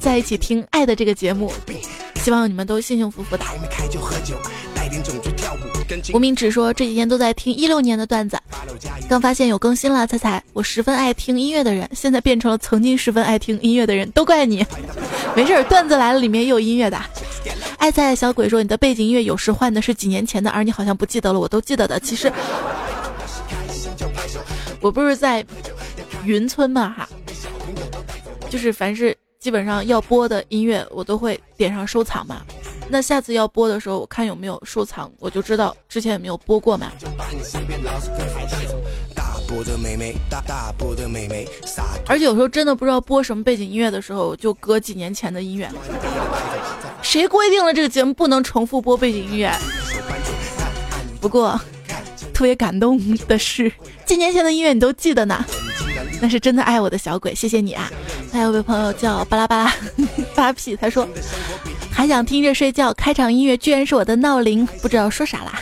[0.00, 1.52] 在一起听爱的这个节目？
[2.16, 3.44] 希望你们都幸幸福福的。
[6.12, 8.38] 无名指说这几天都在听一六年的段子，
[9.08, 14.64] 刚发现有更新了，猜猜我十分爱听音乐的人，现在变成了曾经十分爱听音乐的人，都怪你。
[15.34, 17.00] 没事，段子来了，里面也有音乐的。
[17.78, 21.98] 爱菜的小鬼说你的背景音乐有时换的是几年前的，而你好像不记得了，我都记得的。
[21.98, 22.32] 其实
[24.80, 25.44] 我不是在
[26.24, 27.08] 云村嘛哈，
[28.48, 32.42] 就是凡是基本上要播的音乐，我都会点上收藏嘛。
[32.92, 36.92] 那下次要播的时候，我看有没有收藏，我就知道之前有没有播过嘛。
[42.06, 45.70] 而且有时候真的不知道播什么背景音乐的时候，就搁几年前的音乐。
[47.00, 49.50] 谁规定了这个节目不能重复播背景音乐？
[51.18, 51.58] 不过
[52.34, 53.72] 特别感动的是，
[54.04, 55.42] 几年前的音乐你都记得呢，
[56.20, 57.90] 那是真的爱我的小鬼，谢谢你啊！
[58.30, 59.74] 还有位朋友叫巴拉巴拉
[60.36, 61.08] 发屁，他说。
[62.02, 65.60] 还想听着睡觉，开场音乐居然是我的闹铃，不知道说啥啦。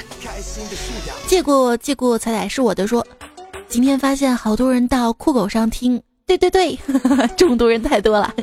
[1.26, 3.06] 借过借过彩彩是我的说，
[3.68, 6.78] 今天发现好多人到酷狗上听，对对对，
[7.36, 8.34] 中毒 人太多了。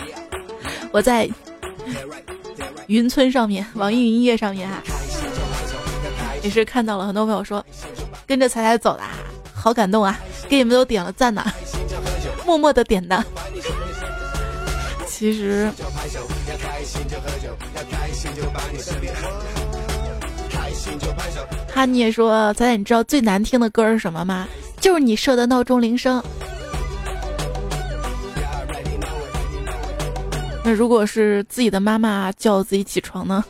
[0.91, 1.27] 我在
[2.85, 4.79] 云村上面，网易云音乐上面啊，
[6.43, 7.65] 也是看到了很多朋友说
[8.27, 9.01] 跟着彩彩走的，
[9.55, 11.43] 好感动啊，给你们都点了赞呢，
[12.45, 13.25] 默默的点的。
[15.17, 15.71] 其实。
[21.73, 24.47] 哈尼也说：“彩彩，你知道最难听的歌是什么吗？
[24.79, 26.21] 就是你设的闹钟铃声。
[30.63, 33.43] 那如果是自己的妈妈叫自己起床呢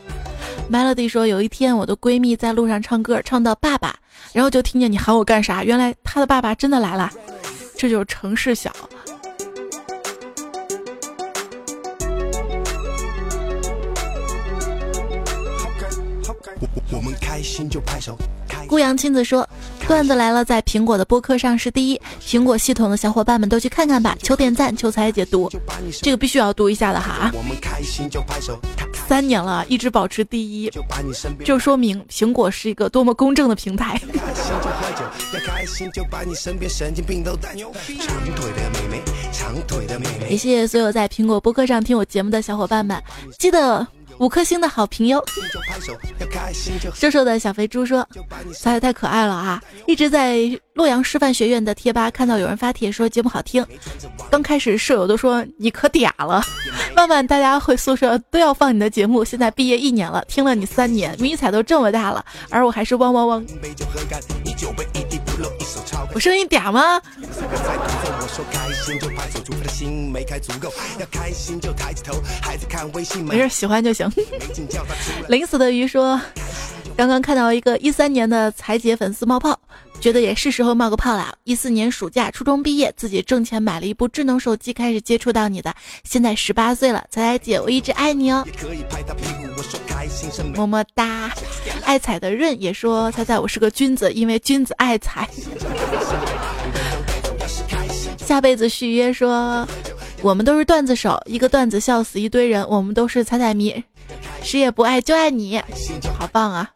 [0.72, 3.94] ？”Melody 说：“有一天，我的闺蜜在路上唱歌，唱到爸爸，
[4.32, 5.62] 然后就听见你喊我干啥？
[5.62, 7.12] 原来她的爸爸真的来了，
[7.76, 8.74] 这就是城市小。”
[16.98, 18.18] 我们开心就拍手。
[18.66, 19.48] 孤阳亲自说，
[19.86, 25.48] 段子来了，在苹果的播客上是第一，苹果系统的小伙伴们都去看看吧，求点赞，求彩解读，
[26.02, 27.30] 这个必须要读一下的哈。
[29.06, 30.68] 三年了，一直保持第一，
[31.44, 34.00] 就说明苹果是一个多么公正的平台。
[40.30, 43.00] 谢谢所有在苹果播客上听我节目的小伙伴们，
[43.38, 43.86] 记得。
[44.18, 45.24] 五颗星的好评哟！
[46.94, 48.06] 瘦瘦的小肥猪说
[48.52, 49.62] ：“彩彩太可爱了啊！
[49.86, 50.38] 一直在
[50.74, 53.64] 洛阳师范学院的贴吧看到有人发帖说节目好听，
[54.30, 56.42] 刚开始舍友都说你可嗲了，
[56.96, 59.24] 慢慢大家回宿舍都要放你的节目。
[59.24, 63.44] 现在毕业一年了，听了你三年，迷彩都这么大了，而我还是汪汪汪。
[66.18, 67.00] 我声音嗲吗？
[73.22, 74.10] 没事，喜欢就行。
[75.30, 76.20] 临死的鱼说
[76.98, 79.56] ：“刚刚看到一个一三年的彩姐粉丝冒泡，
[80.00, 81.34] 觉得也是时候冒个泡了。
[81.44, 85.74] 一四年暑假初中毕业，自己挣钱买了一部智能手机，开始接触到你的。
[86.04, 88.46] 现在十八岁了，彩彩姐，我一直爱你哦，
[90.54, 91.30] 么么哒。
[91.84, 95.28] 爱彩的润也说：彩彩，我是个君子，因为君子爱财。
[98.18, 99.66] 下辈子续约说。”
[100.20, 102.66] 我们都是段子手，一个段子笑死一堆人。
[102.68, 103.84] 我们都是彩彩迷，
[104.42, 105.62] 谁也不爱就爱你，
[106.18, 106.68] 好棒啊！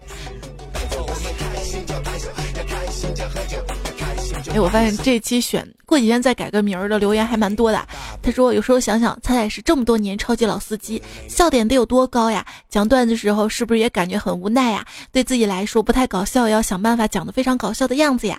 [4.54, 7.88] 哎，我发现这期选过几天再改个名儿的留言还蛮多的。
[8.20, 12.44] 他说有时候想想，彩彩是这么多年超级老司机，笑点得有多高呀？
[12.68, 14.84] 讲段子时候是不是也感觉很无奈呀？
[15.10, 18.38] 对自己来说不太搞笑，也要想办法讲的非常搞笑的样子呀。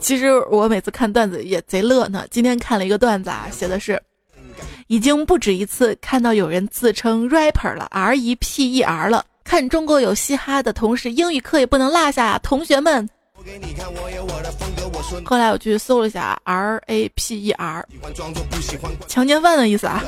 [0.00, 2.24] 其实我每次看段子也贼乐呢。
[2.30, 4.00] 今天看了一个段子啊，写的是，
[4.86, 9.22] 已经不止一次看到有人自称 rapper 了，R E P E R 了。
[9.44, 13.08] 看中国有嘻哈的同时，英语课也不能落下啊，同学们。
[15.24, 17.86] 后来我去搜了一下，R A P E R，
[19.06, 20.02] 强奸犯的意思啊。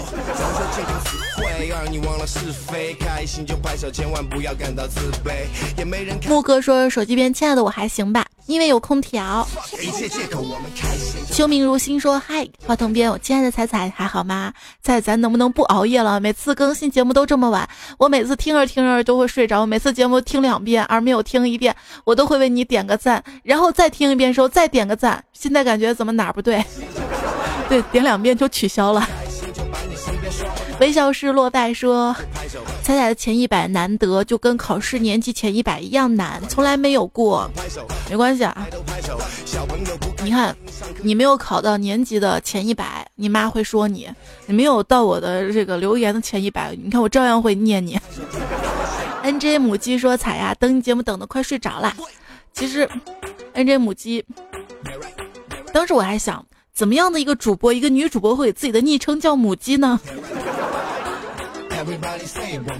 [6.28, 8.26] 木哥说手机边，亲爱的我还行吧。
[8.50, 9.46] 因为有空调。
[11.30, 14.52] 秋明如心说：“嗨，话筒边，我亲爱的彩彩还好吗？
[14.82, 16.18] 彩咱能不能不熬夜了？
[16.18, 19.64] 每次更新节目都这么晚，我每次听着听着都会睡着。
[19.64, 21.74] 每次节目听两遍而没有听一遍，
[22.04, 25.22] 我都会为你点个赞，然后再听一遍时候再点个赞。
[25.32, 26.64] 现在感觉怎么哪不对？
[27.70, 29.08] 对，点两遍就取消了。”
[30.80, 32.16] 微笑是落败说
[32.82, 37.48] ：“彩彩的前一百难得，就跟考试年级前一百一样难，从来没有过。
[38.08, 38.66] 没关系啊，
[40.24, 40.56] 你看，
[41.02, 44.06] 你没有考到年级的前一百，你妈会说你；
[44.46, 48.00] 你没有到我的这个留言的前一百，你看我照样会念你。
[49.22, 51.94] ”N J 母鸡说：“彩呀，等你节目等的快睡着了。”
[52.54, 52.88] 其实
[53.52, 54.24] ，N J 母鸡，
[55.74, 56.44] 当时我还想，
[56.80, 60.00] 怎么样的一个主播，一个女主播会给自己的昵称叫母鸡呢？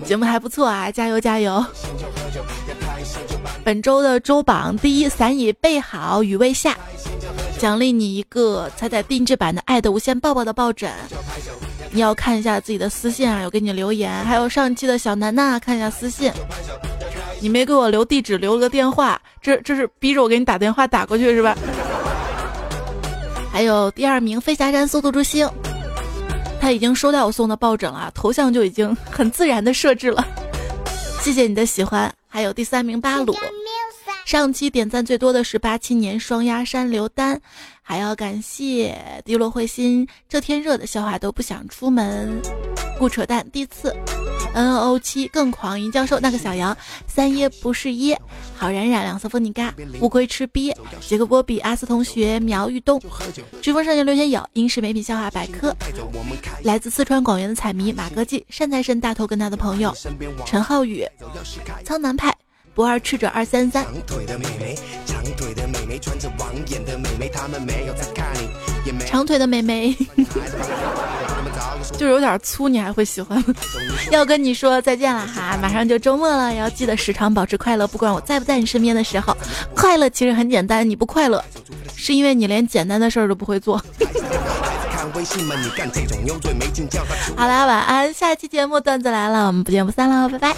[0.07, 1.63] 节目还不错啊，加油加油！
[3.63, 6.75] 本周的周榜第一，伞已备好，雨未下，
[7.59, 10.91] 奖励你一个彩彩定制版的《爱的无限抱抱》的抱枕。
[11.91, 16.33] 你要看一下自己的私信啊，有给你留言，还有上期的小楠楠，看一下私信。
[17.39, 21.55] 你没给我留地址，留了个电话，这这是逼着我给你打电话打过去是吧？
[23.53, 25.49] 还有第二名，飞侠山速度之星。
[26.61, 30.27] 他已经收到我送的抱枕了，头像就已经很自然的设置了。
[31.21, 32.13] 谢谢你的喜欢。
[32.29, 33.35] 还有第三名巴鲁，
[34.31, 37.41] 上期点赞最多的是八七年双鸭山刘丹，
[37.83, 40.07] 还要感谢滴落彗星。
[40.29, 42.41] 这天热的笑话都不想出门，
[42.97, 43.45] 不扯淡。
[43.51, 43.93] 第四。
[44.55, 46.77] N O 七更狂，银教授那个小羊，
[47.09, 48.17] 三耶不是耶，
[48.55, 53.01] 好冉冉两色风你嘎，乌龟吃鳖，杰克波比阿斯同学苗玉东，
[53.61, 55.75] 飓风少年刘学友，英式美品笑话百科，
[56.63, 59.93] 来自四川广元的彩迷马哥记，善财神大头跟他的朋友
[60.47, 61.05] 陈浩宇，
[61.85, 62.33] 苍南派
[62.81, 63.85] 不二吃者二三三。
[69.05, 69.95] 长腿的美眉，
[71.99, 73.55] 就有点粗，你还会喜欢吗？
[74.11, 79.37] 要跟你说再见了哈，马上就周末了，要记得时常保持快乐，不管我在不在你身边的时候，
[79.75, 81.45] 快乐其实很简单，你不快乐，
[81.95, 83.77] 是因为你连简单的事儿都不会做。
[87.37, 90.57] 好啦，晚安，下一期节目段子来了，我们不见不散喽，拜拜。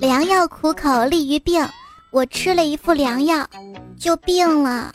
[0.00, 1.62] 良药苦口利于病。
[2.10, 3.46] 我吃了一副良药，
[3.98, 4.90] 就病了。